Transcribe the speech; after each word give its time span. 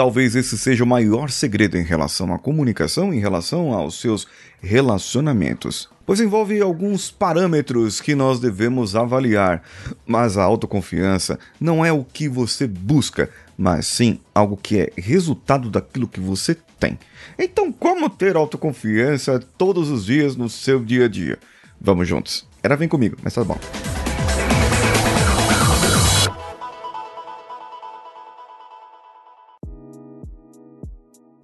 Talvez 0.00 0.34
esse 0.34 0.56
seja 0.56 0.82
o 0.82 0.86
maior 0.86 1.28
segredo 1.28 1.76
em 1.76 1.82
relação 1.82 2.32
à 2.32 2.38
comunicação, 2.38 3.12
em 3.12 3.20
relação 3.20 3.74
aos 3.74 4.00
seus 4.00 4.26
relacionamentos. 4.62 5.90
Pois 6.06 6.22
envolve 6.22 6.58
alguns 6.58 7.10
parâmetros 7.10 8.00
que 8.00 8.14
nós 8.14 8.40
devemos 8.40 8.96
avaliar, 8.96 9.62
mas 10.06 10.38
a 10.38 10.42
autoconfiança 10.42 11.38
não 11.60 11.84
é 11.84 11.92
o 11.92 12.02
que 12.02 12.30
você 12.30 12.66
busca, 12.66 13.28
mas 13.58 13.88
sim 13.88 14.18
algo 14.34 14.56
que 14.56 14.78
é 14.78 14.90
resultado 14.96 15.68
daquilo 15.68 16.08
que 16.08 16.18
você 16.18 16.56
tem. 16.78 16.98
Então, 17.38 17.70
como 17.70 18.08
ter 18.08 18.36
autoconfiança 18.36 19.38
todos 19.58 19.90
os 19.90 20.06
dias 20.06 20.34
no 20.34 20.48
seu 20.48 20.82
dia 20.82 21.04
a 21.04 21.08
dia? 21.08 21.38
Vamos 21.78 22.08
juntos. 22.08 22.48
Era 22.62 22.74
vem 22.74 22.88
comigo, 22.88 23.18
mas 23.22 23.34
tá 23.34 23.44
bom. 23.44 23.58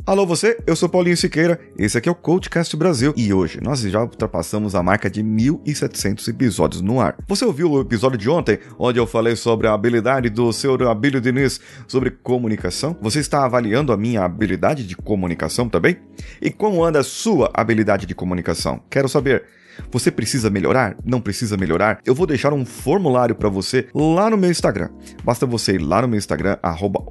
Alô 0.06 0.24
você, 0.24 0.56
eu 0.68 0.76
sou 0.76 0.88
Paulinho 0.88 1.16
Siqueira, 1.16 1.58
esse 1.76 1.98
aqui 1.98 2.08
é 2.08 2.12
o 2.12 2.14
CoachCast 2.14 2.76
Brasil 2.76 3.12
e 3.16 3.34
hoje 3.34 3.58
nós 3.60 3.80
já 3.80 4.00
ultrapassamos 4.00 4.76
a 4.76 4.80
marca 4.80 5.10
de 5.10 5.20
1.700 5.20 6.28
episódios 6.28 6.80
no 6.80 7.00
ar. 7.00 7.16
Você 7.26 7.44
ouviu 7.44 7.72
o 7.72 7.80
episódio 7.80 8.16
de 8.16 8.30
ontem, 8.30 8.60
onde 8.78 9.00
eu 9.00 9.06
falei 9.08 9.34
sobre 9.34 9.66
a 9.66 9.74
habilidade 9.74 10.30
do 10.30 10.52
seu 10.52 10.74
Abílio 10.88 11.20
Diniz 11.20 11.60
sobre 11.88 12.12
comunicação? 12.12 12.96
Você 13.02 13.18
está 13.18 13.44
avaliando 13.44 13.92
a 13.92 13.96
minha 13.96 14.22
habilidade 14.22 14.86
de 14.86 14.94
comunicação 14.94 15.68
também? 15.68 15.96
E 16.40 16.52
como 16.52 16.84
anda 16.84 17.00
a 17.00 17.04
sua 17.04 17.50
habilidade 17.52 18.06
de 18.06 18.14
comunicação? 18.14 18.80
Quero 18.88 19.08
saber. 19.08 19.42
Você 19.90 20.10
precisa 20.10 20.50
melhorar? 20.50 20.96
Não 21.04 21.20
precisa 21.20 21.56
melhorar? 21.56 22.00
Eu 22.04 22.14
vou 22.14 22.26
deixar 22.26 22.52
um 22.52 22.64
formulário 22.64 23.34
para 23.34 23.48
você 23.48 23.86
lá 23.94 24.30
no 24.30 24.36
meu 24.36 24.50
Instagram. 24.50 24.90
Basta 25.24 25.46
você 25.46 25.72
ir 25.72 25.78
lá 25.78 26.02
no 26.02 26.08
meu 26.08 26.18
Instagram, 26.18 26.58
arroba 26.62 27.04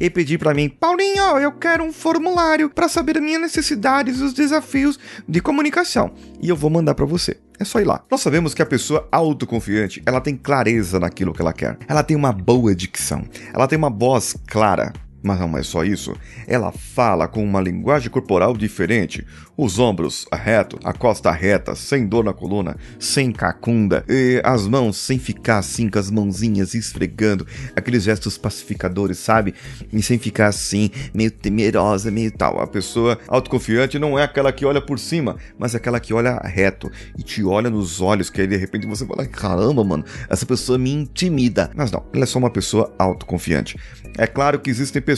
e 0.00 0.10
pedir 0.10 0.38
para 0.38 0.54
mim, 0.54 0.68
Paulinho, 0.68 1.38
eu 1.38 1.52
quero 1.52 1.84
um 1.84 1.92
formulário 1.92 2.70
para 2.70 2.88
saber 2.88 3.16
as 3.16 3.22
minhas 3.22 3.40
necessidades 3.40 4.18
e 4.18 4.22
os 4.22 4.32
desafios 4.32 4.98
de 5.28 5.40
comunicação. 5.40 6.12
E 6.40 6.48
eu 6.48 6.56
vou 6.56 6.70
mandar 6.70 6.94
para 6.94 7.06
você. 7.06 7.38
É 7.58 7.64
só 7.64 7.80
ir 7.80 7.84
lá. 7.84 8.02
Nós 8.10 8.20
sabemos 8.20 8.54
que 8.54 8.62
a 8.62 8.66
pessoa 8.66 9.06
autoconfiante, 9.12 10.02
ela 10.04 10.20
tem 10.20 10.36
clareza 10.36 10.98
naquilo 10.98 11.32
que 11.32 11.40
ela 11.40 11.52
quer. 11.52 11.78
Ela 11.86 12.02
tem 12.02 12.16
uma 12.16 12.32
boa 12.32 12.74
dicção. 12.74 13.24
Ela 13.54 13.68
tem 13.68 13.78
uma 13.78 13.90
voz 13.90 14.36
clara. 14.48 14.92
Mas 15.22 15.38
não 15.38 15.56
é 15.56 15.62
só 15.62 15.84
isso. 15.84 16.14
Ela 16.48 16.72
fala 16.72 17.28
com 17.28 17.44
uma 17.44 17.60
linguagem 17.60 18.10
corporal 18.10 18.56
diferente. 18.56 19.24
Os 19.56 19.78
ombros 19.78 20.26
reto, 20.32 20.78
a 20.82 20.92
costa 20.92 21.30
reta, 21.30 21.74
sem 21.76 22.06
dor 22.06 22.24
na 22.24 22.32
coluna, 22.32 22.76
sem 22.98 23.30
cacunda, 23.30 24.04
e 24.08 24.40
as 24.42 24.66
mãos 24.66 24.96
sem 24.96 25.18
ficar 25.18 25.58
assim 25.58 25.88
com 25.88 25.98
as 25.98 26.10
mãozinhas 26.10 26.74
esfregando, 26.74 27.46
aqueles 27.76 28.02
gestos 28.02 28.36
pacificadores, 28.36 29.18
sabe? 29.18 29.54
E 29.92 30.02
sem 30.02 30.18
ficar 30.18 30.48
assim, 30.48 30.90
meio 31.14 31.30
temerosa, 31.30 32.10
meio 32.10 32.32
tal. 32.32 32.60
A 32.60 32.66
pessoa 32.66 33.18
autoconfiante 33.28 33.98
não 33.98 34.18
é 34.18 34.24
aquela 34.24 34.52
que 34.52 34.64
olha 34.64 34.80
por 34.80 34.98
cima, 34.98 35.36
mas 35.56 35.74
é 35.74 35.76
aquela 35.76 36.00
que 36.00 36.12
olha 36.12 36.38
reto 36.38 36.90
e 37.16 37.22
te 37.22 37.44
olha 37.44 37.70
nos 37.70 38.00
olhos, 38.00 38.30
que 38.30 38.40
aí 38.40 38.46
de 38.46 38.56
repente 38.56 38.86
você 38.86 39.06
fala: 39.06 39.26
caramba, 39.26 39.84
mano, 39.84 40.04
essa 40.28 40.44
pessoa 40.44 40.78
me 40.78 40.90
intimida. 40.90 41.70
Mas 41.76 41.92
não, 41.92 42.04
ela 42.12 42.24
é 42.24 42.26
só 42.26 42.38
uma 42.38 42.50
pessoa 42.50 42.92
autoconfiante. 42.98 43.78
É 44.18 44.26
claro 44.26 44.58
que 44.58 44.68
existem 44.68 45.00
pessoas 45.00 45.11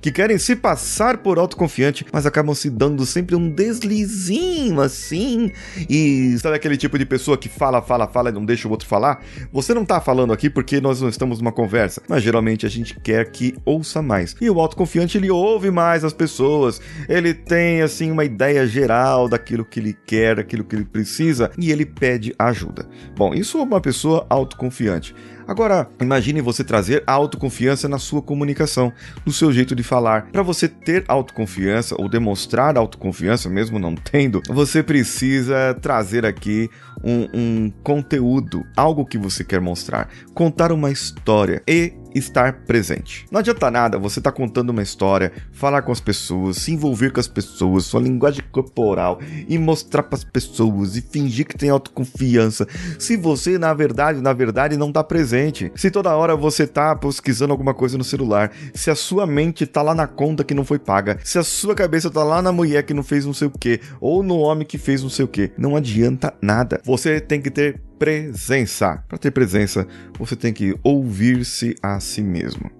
que 0.00 0.12
querem 0.12 0.38
se 0.38 0.56
passar 0.56 1.18
por 1.18 1.38
autoconfiante, 1.38 2.04
mas 2.12 2.26
acabam 2.26 2.54
se 2.54 2.70
dando 2.70 3.04
sempre 3.06 3.34
um 3.34 3.50
deslizinho 3.50 4.80
assim. 4.80 5.50
E 5.88 6.36
sabe 6.38 6.56
aquele 6.56 6.76
tipo 6.76 6.98
de 6.98 7.04
pessoa 7.04 7.36
que 7.36 7.48
fala, 7.48 7.82
fala, 7.82 8.06
fala 8.06 8.30
e 8.30 8.32
não 8.32 8.44
deixa 8.44 8.68
o 8.68 8.70
outro 8.70 8.86
falar? 8.86 9.22
Você 9.52 9.74
não 9.74 9.84
tá 9.84 10.00
falando 10.00 10.32
aqui 10.32 10.48
porque 10.48 10.80
nós 10.80 11.00
não 11.00 11.08
estamos 11.08 11.38
numa 11.38 11.52
conversa, 11.52 12.02
mas 12.08 12.22
geralmente 12.22 12.66
a 12.66 12.68
gente 12.68 12.98
quer 13.00 13.30
que 13.30 13.54
ouça 13.64 14.02
mais. 14.02 14.36
E 14.40 14.48
o 14.48 14.60
autoconfiante 14.60 15.18
ele 15.18 15.30
ouve 15.30 15.70
mais 15.70 16.04
as 16.04 16.12
pessoas, 16.12 16.80
ele 17.08 17.34
tem 17.34 17.82
assim 17.82 18.10
uma 18.10 18.24
ideia 18.24 18.66
geral 18.66 19.28
daquilo 19.28 19.64
que 19.64 19.80
ele 19.80 19.96
quer, 20.06 20.36
daquilo 20.36 20.64
que 20.64 20.76
ele 20.76 20.84
precisa 20.84 21.50
e 21.58 21.70
ele 21.70 21.84
pede 21.84 22.34
ajuda. 22.38 22.88
Bom, 23.16 23.34
isso 23.34 23.58
é 23.58 23.62
uma 23.62 23.80
pessoa 23.80 24.26
autoconfiante. 24.28 25.14
Agora, 25.46 25.88
imagine 26.00 26.40
você 26.40 26.64
trazer 26.64 27.02
autoconfiança 27.06 27.88
na 27.88 27.98
sua 27.98 28.22
comunicação, 28.22 28.92
no 29.24 29.32
seu 29.32 29.52
jeito 29.52 29.74
de 29.74 29.82
falar. 29.82 30.26
Para 30.30 30.42
você 30.42 30.68
ter 30.68 31.04
autoconfiança 31.08 31.94
ou 31.98 32.08
demonstrar 32.08 32.76
autoconfiança, 32.76 33.48
mesmo 33.48 33.78
não 33.78 33.94
tendo, 33.94 34.40
você 34.48 34.82
precisa 34.82 35.74
trazer 35.80 36.24
aqui 36.24 36.70
um, 37.02 37.28
um 37.34 37.72
conteúdo, 37.82 38.64
algo 38.76 39.04
que 39.04 39.18
você 39.18 39.44
quer 39.44 39.60
mostrar, 39.60 40.08
contar 40.32 40.72
uma 40.72 40.90
história 40.90 41.62
e 41.68 41.92
estar 42.14 42.64
presente. 42.64 43.26
Não 43.30 43.40
adianta 43.40 43.70
nada 43.70 43.98
você 43.98 44.20
estar 44.20 44.30
tá 44.30 44.36
contando 44.36 44.70
uma 44.70 44.82
história, 44.82 45.32
falar 45.52 45.82
com 45.82 45.92
as 45.92 46.00
pessoas, 46.00 46.58
se 46.58 46.72
envolver 46.72 47.12
com 47.12 47.20
as 47.20 47.28
pessoas, 47.28 47.84
sua 47.84 48.00
linguagem 48.00 48.42
corporal 48.50 49.18
e 49.48 49.58
mostrar 49.58 50.02
para 50.02 50.16
as 50.16 50.24
pessoas 50.24 50.96
e 50.96 51.02
fingir 51.02 51.46
que 51.46 51.56
tem 51.56 51.70
autoconfiança, 51.70 52.66
se 52.98 53.16
você 53.16 53.58
na 53.58 53.72
verdade, 53.74 54.20
na 54.20 54.32
verdade 54.32 54.76
não 54.76 54.88
está 54.88 55.02
presente. 55.02 55.72
Se 55.74 55.90
toda 55.90 56.14
hora 56.14 56.36
você 56.36 56.64
está 56.64 56.94
pesquisando 56.94 57.52
alguma 57.52 57.74
coisa 57.74 57.98
no 57.98 58.04
celular, 58.04 58.52
se 58.74 58.90
a 58.90 58.94
sua 58.94 59.26
mente 59.26 59.64
está 59.64 59.82
lá 59.82 59.94
na 59.94 60.06
conta 60.06 60.44
que 60.44 60.54
não 60.54 60.64
foi 60.64 60.78
paga, 60.78 61.18
se 61.24 61.38
a 61.38 61.44
sua 61.44 61.74
cabeça 61.74 62.08
está 62.08 62.22
lá 62.22 62.40
na 62.40 62.52
mulher 62.52 62.82
que 62.84 62.94
não 62.94 63.02
fez 63.02 63.24
não 63.24 63.34
sei 63.34 63.48
o 63.48 63.50
que, 63.50 63.80
ou 64.00 64.22
no 64.22 64.38
homem 64.38 64.66
que 64.66 64.78
fez 64.78 65.02
não 65.02 65.10
sei 65.10 65.24
o 65.24 65.28
que, 65.28 65.50
não 65.56 65.76
adianta 65.76 66.34
nada. 66.40 66.80
Você 66.84 67.20
tem 67.20 67.40
que 67.40 67.50
ter 67.50 67.80
presença. 67.98 69.02
Para 69.08 69.18
ter 69.18 69.30
presença, 69.30 69.86
você 70.18 70.36
tem 70.36 70.52
que 70.52 70.74
ouvir-se 70.82 71.74
a 71.82 72.00
si 72.00 72.22
mesmo. 72.22 72.70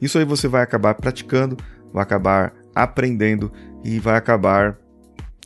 Isso 0.00 0.18
aí 0.18 0.24
você 0.24 0.48
vai 0.48 0.62
acabar 0.62 0.94
praticando, 0.94 1.56
vai 1.92 2.02
acabar 2.02 2.52
aprendendo 2.74 3.52
e 3.84 3.98
vai 3.98 4.16
acabar 4.16 4.76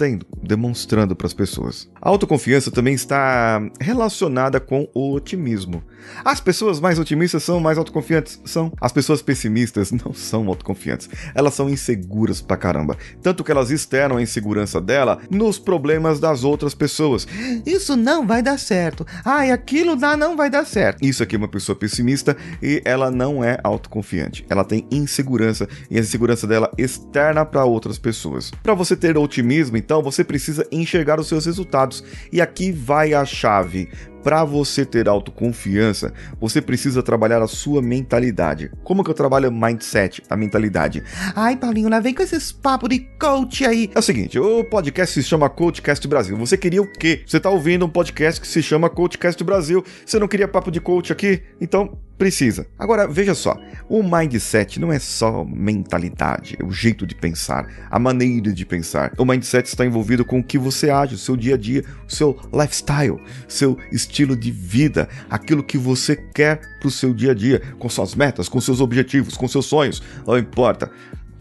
tendo, 0.03 0.27
demonstrando 0.43 1.15
para 1.15 1.29
as 1.29 1.33
pessoas. 1.33 1.89
A 2.01 2.09
autoconfiança 2.09 2.73
também 2.73 2.93
está 2.93 3.63
relacionada 3.81 4.59
com 4.59 4.89
o 4.93 5.13
otimismo. 5.13 5.81
As 6.25 6.41
pessoas 6.41 6.81
mais 6.81 6.99
otimistas 6.99 7.45
são 7.45 7.61
mais 7.61 7.79
autoconfiantes? 7.79 8.41
São. 8.45 8.73
As 8.81 8.91
pessoas 8.91 9.23
pessimistas 9.23 9.93
não 10.05 10.12
são 10.12 10.49
autoconfiantes. 10.49 11.09
Elas 11.33 11.55
são 11.55 11.71
inseguras 11.71 12.41
pra 12.41 12.57
caramba. 12.57 12.97
Tanto 13.23 13.45
que 13.45 13.53
elas 13.53 13.71
externam 13.71 14.17
a 14.17 14.23
insegurança 14.23 14.81
dela 14.81 15.21
nos 15.31 15.57
problemas 15.57 16.19
das 16.19 16.43
outras 16.43 16.75
pessoas. 16.75 17.25
Isso 17.65 17.97
não 17.97 18.27
vai 18.27 18.43
dar 18.43 18.59
certo. 18.59 19.07
Ai, 19.25 19.53
aquilo 19.53 19.95
dá, 19.95 20.17
não 20.17 20.37
vai 20.37 20.51
dar 20.51 20.67
certo. 20.67 21.05
Isso 21.05 21.23
aqui 21.23 21.37
é 21.37 21.39
uma 21.39 21.47
pessoa 21.47 21.77
pessimista 21.77 22.37
e 22.61 22.83
ela 22.85 23.09
não 23.09 23.45
é 23.45 23.61
autoconfiante. 23.62 24.45
Ela 24.51 24.65
tem 24.65 24.85
insegurança 24.91 25.69
e 25.89 25.97
a 25.97 26.01
insegurança 26.01 26.45
dela 26.45 26.73
externa 26.77 27.45
para 27.45 27.65
outras 27.65 27.99
pessoas. 27.99 28.51
Para 28.62 28.75
você 28.75 28.97
ter 28.97 29.17
otimismo, 29.17 29.77
então, 29.77 29.92
você 30.01 30.23
precisa 30.23 30.65
enxergar 30.71 31.19
os 31.19 31.27
seus 31.27 31.45
resultados 31.45 32.05
e 32.31 32.41
aqui 32.41 32.71
vai 32.71 33.13
a 33.13 33.25
chave. 33.25 33.91
Para 34.23 34.45
você 34.45 34.87
ter 34.87 35.09
autoconfiança, 35.09 36.13
você 36.41 36.63
precisa 36.63 37.03
trabalhar 37.03 37.43
a 37.43 37.49
sua 37.49 37.83
mentalidade. 37.83 38.71
Como 38.85 39.03
que 39.03 39.11
eu 39.11 39.15
trabalho 39.15 39.51
mindset, 39.51 40.23
a 40.31 40.37
mentalidade? 40.37 41.03
Ai, 41.35 41.57
Paulinho, 41.57 41.89
lá 41.89 41.99
vem 41.99 42.15
com 42.15 42.23
esses 42.23 42.53
papos 42.53 42.89
de 42.89 43.01
coach 43.19 43.67
aí. 43.67 43.91
É 43.93 43.99
o 43.99 44.03
seguinte, 44.03 44.39
o 44.39 44.63
podcast 44.63 45.21
se 45.21 45.29
chama 45.29 45.51
Coachcast 45.51 46.07
Brasil. 46.07 46.37
Você 46.37 46.57
queria 46.57 46.81
o 46.81 46.87
quê? 46.87 47.25
Você 47.27 47.41
tá 47.41 47.51
ouvindo 47.51 47.85
um 47.85 47.89
podcast 47.89 48.41
que 48.41 48.47
se 48.47 48.63
chama 48.63 48.89
Coachcast 48.89 49.43
Brasil. 49.43 49.85
Você 50.07 50.21
não 50.21 50.29
queria 50.29 50.47
papo 50.47 50.71
de 50.71 50.81
coach 50.81 51.13
aqui? 51.13 51.43
Então, 51.61 51.99
precisa. 52.19 52.67
Agora, 52.78 53.06
veja 53.06 53.34
só, 53.34 53.56
o 53.89 54.03
mindset 54.03 54.78
não 54.78 54.93
é 54.93 54.99
só 54.99 55.45
mentalidade, 55.45 56.56
é 56.59 56.65
o 56.65 56.71
jeito 56.71 57.06
de 57.06 57.15
pensar, 57.15 57.67
a 57.91 57.99
maneira 57.99 58.53
de 58.53 58.65
pensar. 58.65 59.12
O 59.19 59.25
mindset 59.25 59.69
está 59.69 59.84
envolvido 59.84 60.25
com 60.25 60.39
o 60.39 60.45
que 60.45 60.59
você 60.59 60.91
age, 60.91 61.15
o 61.15 61.19
seu 61.19 61.37
dia 61.37 61.55
a 61.55 61.59
dia, 61.59 61.84
o 62.09 62.12
seu 62.12 62.39
lifestyle, 62.53 63.21
seu 63.49 63.78
estilo 63.91 64.37
de 64.37 64.50
vida, 64.50 65.09
aquilo 65.28 65.62
que 65.62 65.77
você 65.77 66.17
quer 66.17 66.61
para 66.78 66.89
o 66.89 66.91
seu 66.91 67.12
dia 67.12 67.33
a 67.33 67.34
dia, 67.34 67.61
com 67.78 67.89
suas 67.89 68.15
metas, 68.15 68.49
com 68.49 68.61
seus 68.61 68.81
objetivos, 68.81 69.37
com 69.37 69.49
seus 69.49 69.67
sonhos, 69.67 70.03
não 70.27 70.39
importa. 70.39 70.91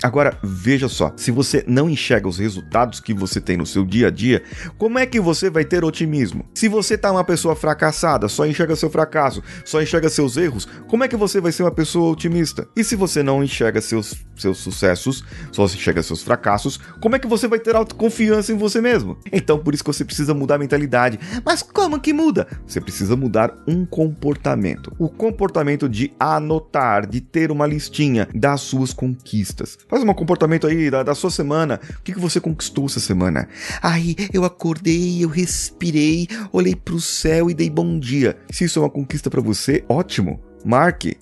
Agora, 0.04 0.36
veja 0.42 0.88
só, 0.88 1.14
se 1.16 1.30
você 1.30 1.64
não 1.68 1.88
enxerga 1.88 2.28
os 2.28 2.40
resultados 2.40 3.00
que 3.00 3.14
você 3.14 3.40
tem 3.40 3.56
no 3.56 3.68
seu 3.68 3.86
dia 3.86 4.08
a 4.08 4.09
dia, 4.12 4.42
como 4.76 4.98
é 4.98 5.06
que 5.06 5.20
você 5.20 5.48
vai 5.48 5.64
ter 5.64 5.84
otimismo? 5.84 6.44
Se 6.56 6.68
você 6.68 6.98
tá 6.98 7.12
uma 7.12 7.24
pessoa 7.24 7.56
fracassada, 7.56 8.28
só 8.28 8.48
enxerga 8.48 8.76
seu 8.76 8.90
fracasso, 8.90 9.44
só 9.64 9.80
enxerga 9.80 10.09
seus 10.09 10.38
erros, 10.38 10.68
como 10.88 11.03
é 11.03 11.08
que 11.08 11.16
você 11.16 11.40
vai 11.40 11.52
ser 11.52 11.64
uma 11.64 11.72
pessoa 11.72 12.12
otimista? 12.12 12.68
E 12.76 12.84
se 12.84 12.96
você 12.96 13.22
não 13.22 13.44
enxerga 13.44 13.80
seus, 13.80 14.16
seus 14.36 14.58
sucessos, 14.58 15.24
só 15.52 15.66
enxerga 15.66 16.02
seus 16.02 16.24
fracassos, 16.24 16.80
como 17.00 17.16
é 17.16 17.20
que 17.20 17.28
você 17.28 17.47
vai 17.47 17.59
ter 17.59 17.76
autoconfiança 17.76 18.52
em 18.52 18.58
você 18.58 18.82
mesmo? 18.82 19.20
Então, 19.32 19.59
por 19.59 19.74
isso 19.74 19.84
que 19.84 19.94
você 19.94 20.04
precisa 20.04 20.34
mudar 20.34 20.56
a 20.56 20.59
mentalidade. 20.59 21.20
Mas 21.46 21.62
como 21.62 22.00
que 22.00 22.12
muda? 22.12 22.47
Você 22.66 22.82
precisa 22.82 23.16
mudar 23.16 23.56
um 23.68 23.86
comportamento. 23.86 24.92
O 24.97 25.09
comportamento 25.09 25.88
de 25.88 26.12
anotar, 26.20 27.06
de 27.06 27.22
ter 27.22 27.52
uma 27.52 27.68
listinha 27.68 28.28
das 28.34 28.62
suas 28.62 28.94
conquistas. 28.94 29.78
Faz 29.91 30.02
um 30.03 30.14
comportamento 30.14 30.67
aí 30.67 30.90
da, 30.90 31.03
da 31.03 31.14
sua 31.14 31.29
semana. 31.29 31.78
O 31.99 32.02
que, 32.02 32.14
que 32.14 32.20
você 32.20 32.40
conquistou 32.40 32.85
essa 32.85 33.02
semana? 33.02 33.49
Aí 33.82 34.16
eu 34.32 34.46
acordei, 34.46 35.22
eu 35.22 35.28
respirei, 35.28 36.29
olhei 36.53 36.73
pro 36.73 37.02
céu 37.02 37.49
e 37.49 37.53
dei 37.53 37.70
bom 37.70 37.99
dia. 37.99 38.38
Se 38.49 38.64
isso 38.64 38.79
é 38.79 38.84
uma 38.84 38.90
conquista 38.90 39.29
para 39.29 39.41
você, 39.41 39.84
ótimo. 39.90 40.40
Marque. 40.64 41.17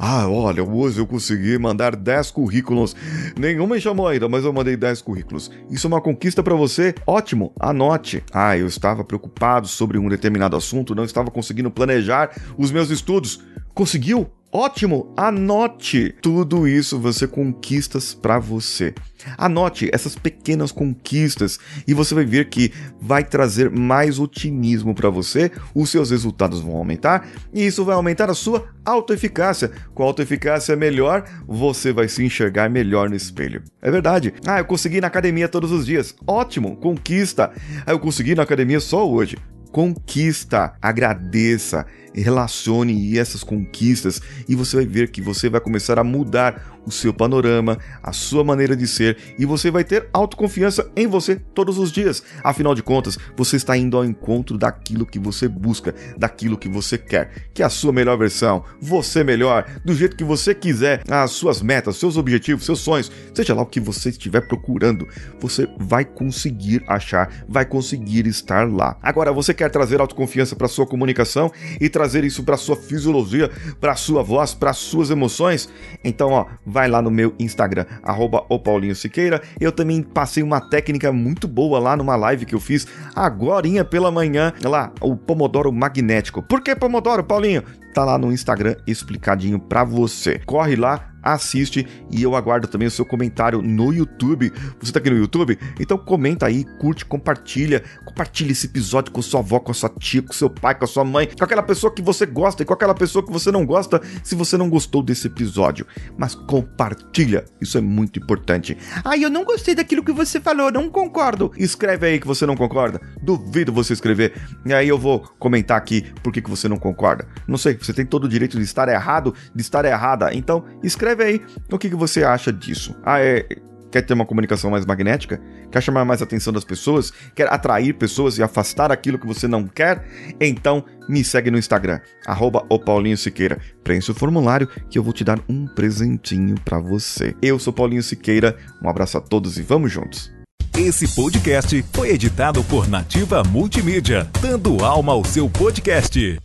Ah, 0.00 0.26
olha, 0.28 0.64
hoje 0.64 0.98
eu 0.98 1.06
consegui 1.06 1.58
mandar 1.58 1.94
10 1.94 2.32
currículos. 2.32 2.96
Nenhuma 3.38 3.76
me 3.76 3.80
chamou 3.80 4.08
ainda, 4.08 4.28
mas 4.28 4.44
eu 4.44 4.52
mandei 4.52 4.76
10 4.76 5.00
currículos. 5.02 5.48
Isso 5.70 5.86
é 5.86 5.88
uma 5.88 6.00
conquista 6.00 6.42
para 6.42 6.56
você? 6.56 6.96
Ótimo, 7.06 7.52
anote. 7.60 8.24
Ah, 8.32 8.56
eu 8.58 8.66
estava 8.66 9.04
preocupado 9.04 9.68
sobre 9.68 9.96
um 9.96 10.08
determinado 10.08 10.56
assunto, 10.56 10.92
não 10.92 11.04
estava 11.04 11.30
conseguindo 11.30 11.70
planejar 11.70 12.30
os 12.56 12.72
meus 12.72 12.90
estudos. 12.90 13.44
Conseguiu? 13.74 14.28
Ótimo! 14.50 15.12
Anote! 15.14 16.14
Tudo 16.22 16.66
isso 16.66 16.98
você 16.98 17.26
conquistas 17.26 18.14
para 18.14 18.38
você. 18.38 18.94
Anote 19.36 19.90
essas 19.92 20.16
pequenas 20.16 20.72
conquistas 20.72 21.58
e 21.86 21.92
você 21.92 22.14
vai 22.14 22.24
ver 22.24 22.48
que 22.48 22.72
vai 22.98 23.22
trazer 23.22 23.68
mais 23.68 24.18
otimismo 24.18 24.94
para 24.94 25.10
você, 25.10 25.52
os 25.74 25.90
seus 25.90 26.10
resultados 26.10 26.60
vão 26.60 26.76
aumentar 26.76 27.28
e 27.52 27.66
isso 27.66 27.84
vai 27.84 27.94
aumentar 27.94 28.30
a 28.30 28.34
sua 28.34 28.68
autoeficácia. 28.86 29.70
Com 29.92 30.02
autoeficácia 30.02 30.74
melhor, 30.74 31.24
você 31.46 31.92
vai 31.92 32.08
se 32.08 32.24
enxergar 32.24 32.70
melhor 32.70 33.10
no 33.10 33.16
espelho. 33.16 33.62
É 33.82 33.90
verdade. 33.90 34.32
Ah, 34.46 34.60
eu 34.60 34.64
consegui 34.64 34.98
na 34.98 35.08
academia 35.08 35.46
todos 35.46 35.70
os 35.70 35.84
dias. 35.84 36.14
Ótimo, 36.26 36.74
conquista. 36.76 37.52
Ah, 37.84 37.92
eu 37.92 37.98
consegui 37.98 38.34
na 38.34 38.44
academia 38.44 38.80
só 38.80 39.06
hoje 39.06 39.36
conquista, 39.72 40.74
agradeça, 40.80 41.86
relacione 42.14 43.18
essas 43.18 43.44
conquistas 43.44 44.20
e 44.48 44.54
você 44.54 44.76
vai 44.76 44.86
ver 44.86 45.10
que 45.10 45.20
você 45.20 45.48
vai 45.48 45.60
começar 45.60 45.98
a 45.98 46.04
mudar 46.04 46.77
o 46.88 46.90
seu 46.90 47.12
panorama, 47.12 47.78
a 48.02 48.12
sua 48.12 48.42
maneira 48.42 48.74
de 48.74 48.86
ser 48.86 49.18
e 49.38 49.44
você 49.44 49.70
vai 49.70 49.84
ter 49.84 50.08
autoconfiança 50.12 50.90
em 50.96 51.06
você 51.06 51.36
todos 51.36 51.78
os 51.78 51.92
dias. 51.92 52.22
Afinal 52.42 52.74
de 52.74 52.82
contas, 52.82 53.18
você 53.36 53.56
está 53.56 53.76
indo 53.76 53.96
ao 53.96 54.04
encontro 54.04 54.56
daquilo 54.56 55.06
que 55.06 55.18
você 55.18 55.46
busca, 55.46 55.94
daquilo 56.16 56.56
que 56.56 56.68
você 56.68 56.96
quer, 56.96 57.50
que 57.52 57.62
é 57.62 57.66
a 57.66 57.70
sua 57.70 57.92
melhor 57.92 58.16
versão, 58.16 58.64
você 58.80 59.22
melhor, 59.22 59.66
do 59.84 59.94
jeito 59.94 60.16
que 60.16 60.24
você 60.24 60.54
quiser, 60.54 61.02
as 61.08 61.32
suas 61.32 61.60
metas, 61.60 61.96
seus 61.96 62.16
objetivos, 62.16 62.64
seus 62.64 62.80
sonhos, 62.80 63.12
seja 63.34 63.54
lá 63.54 63.62
o 63.62 63.66
que 63.66 63.80
você 63.80 64.08
estiver 64.08 64.40
procurando, 64.48 65.06
você 65.38 65.68
vai 65.78 66.04
conseguir 66.04 66.82
achar, 66.88 67.44
vai 67.48 67.66
conseguir 67.66 68.26
estar 68.26 68.68
lá. 68.68 68.96
Agora, 69.02 69.32
você 69.32 69.52
quer 69.52 69.68
trazer 69.70 70.00
autoconfiança 70.00 70.56
para 70.56 70.68
sua 70.68 70.86
comunicação 70.86 71.52
e 71.80 71.88
trazer 71.88 72.24
isso 72.24 72.42
para 72.42 72.56
sua 72.56 72.76
fisiologia, 72.76 73.50
para 73.78 73.94
sua 73.94 74.22
voz, 74.22 74.54
para 74.54 74.72
suas 74.72 75.10
emoções? 75.10 75.68
Então, 76.02 76.30
ó, 76.30 76.46
vai 76.64 76.77
lá 76.86 77.02
no 77.02 77.10
meu 77.10 77.34
Instagram, 77.38 77.86
arroba 78.02 78.44
Paulinho 78.58 78.94
Siqueira. 78.94 79.42
Eu 79.58 79.72
também 79.72 80.02
passei 80.02 80.42
uma 80.42 80.60
técnica 80.60 81.10
muito 81.10 81.48
boa 81.48 81.78
lá 81.78 81.96
numa 81.96 82.14
live 82.14 82.46
que 82.46 82.54
eu 82.54 82.60
fiz 82.60 82.86
agora 83.16 83.66
pela 83.84 84.10
manhã, 84.10 84.52
lá, 84.62 84.92
o 85.00 85.16
Pomodoro 85.16 85.72
Magnético. 85.72 86.42
Por 86.42 86.60
que 86.60 86.76
Pomodoro, 86.76 87.24
Paulinho? 87.24 87.62
Tá 87.92 88.04
lá 88.04 88.16
no 88.16 88.30
Instagram 88.30 88.76
explicadinho 88.86 89.58
pra 89.58 89.82
você. 89.82 90.38
Corre 90.46 90.76
lá, 90.76 91.07
assiste 91.22 91.86
e 92.10 92.22
eu 92.22 92.34
aguardo 92.34 92.66
também 92.66 92.88
o 92.88 92.90
seu 92.90 93.04
comentário 93.04 93.60
no 93.62 93.92
YouTube. 93.92 94.52
Você 94.80 94.92
tá 94.92 94.98
aqui 94.98 95.10
no 95.10 95.18
YouTube? 95.18 95.58
Então 95.78 95.98
comenta 95.98 96.46
aí, 96.46 96.64
curte, 96.78 97.04
compartilha, 97.04 97.82
compartilha 98.04 98.52
esse 98.52 98.66
episódio 98.66 99.12
com 99.12 99.20
sua 99.20 99.40
avó, 99.40 99.58
com 99.60 99.70
a 99.70 99.74
sua 99.74 99.88
tia, 99.88 100.22
com 100.22 100.32
seu 100.32 100.48
pai, 100.48 100.74
com 100.74 100.84
a 100.84 100.88
sua 100.88 101.04
mãe, 101.04 101.28
com 101.36 101.44
aquela 101.44 101.62
pessoa 101.62 101.92
que 101.92 102.02
você 102.02 102.26
gosta 102.26 102.62
e 102.62 102.66
com 102.66 102.72
aquela 102.72 102.94
pessoa 102.94 103.24
que 103.24 103.32
você 103.32 103.50
não 103.50 103.66
gosta, 103.66 104.00
se 104.22 104.34
você 104.34 104.56
não 104.56 104.70
gostou 104.70 105.02
desse 105.02 105.26
episódio. 105.26 105.86
Mas 106.16 106.34
compartilha, 106.34 107.44
isso 107.60 107.76
é 107.76 107.80
muito 107.80 108.18
importante. 108.18 108.76
Ah, 109.04 109.16
eu 109.16 109.30
não 109.30 109.44
gostei 109.44 109.74
daquilo 109.74 110.04
que 110.04 110.12
você 110.12 110.40
falou, 110.40 110.70
não 110.70 110.88
concordo. 110.88 111.52
Escreve 111.56 112.06
aí 112.06 112.20
que 112.20 112.26
você 112.26 112.46
não 112.46 112.56
concorda. 112.56 113.00
Duvido 113.22 113.72
você 113.72 113.92
escrever. 113.92 114.34
E 114.64 114.72
aí 114.72 114.88
eu 114.88 114.98
vou 114.98 115.20
comentar 115.38 115.76
aqui 115.76 116.02
por 116.22 116.32
que, 116.32 116.40
que 116.40 116.50
você 116.50 116.68
não 116.68 116.76
concorda. 116.76 117.26
Não 117.46 117.58
sei, 117.58 117.76
você 117.76 117.92
tem 117.92 118.06
todo 118.06 118.24
o 118.24 118.28
direito 118.28 118.56
de 118.56 118.64
estar 118.64 118.88
errado, 118.88 119.34
de 119.54 119.60
estar 119.60 119.84
errada. 119.84 120.32
Então 120.34 120.64
escreve 120.82 121.07
Escreve 121.08 121.24
aí 121.24 121.40
o 121.72 121.78
que, 121.78 121.88
que 121.88 121.96
você 121.96 122.22
acha 122.22 122.52
disso. 122.52 122.94
Ah, 123.02 123.20
é. 123.20 123.46
Quer 123.90 124.02
ter 124.02 124.12
uma 124.12 124.26
comunicação 124.26 124.70
mais 124.70 124.84
magnética? 124.84 125.40
Quer 125.72 125.82
chamar 125.82 126.04
mais 126.04 126.20
atenção 126.20 126.52
das 126.52 126.62
pessoas? 126.62 127.10
Quer 127.34 127.50
atrair 127.50 127.94
pessoas 127.94 128.36
e 128.36 128.42
afastar 128.42 128.92
aquilo 128.92 129.18
que 129.18 129.26
você 129.26 129.48
não 129.48 129.66
quer? 129.66 130.04
Então 130.38 130.84
me 131.08 131.24
segue 131.24 131.50
no 131.50 131.56
Instagram, 131.56 131.98
arroba 132.26 132.66
o 132.68 132.78
Paulinho 132.78 133.16
Siqueira. 133.16 133.58
Preencha 133.82 134.12
o 134.12 134.14
formulário 134.14 134.68
que 134.90 134.98
eu 134.98 135.02
vou 135.02 135.14
te 135.14 135.24
dar 135.24 135.40
um 135.48 135.66
presentinho 135.66 136.54
para 136.62 136.78
você. 136.78 137.34
Eu 137.40 137.58
sou 137.58 137.72
Paulinho 137.72 138.02
Siqueira, 138.02 138.54
um 138.82 138.90
abraço 138.90 139.16
a 139.16 139.22
todos 139.22 139.56
e 139.56 139.62
vamos 139.62 139.90
juntos. 139.90 140.30
Esse 140.76 141.08
podcast 141.14 141.82
foi 141.94 142.10
editado 142.10 142.62
por 142.64 142.86
Nativa 142.86 143.42
Multimídia, 143.42 144.28
dando 144.42 144.84
alma 144.84 145.14
ao 145.14 145.24
seu 145.24 145.48
podcast. 145.48 146.38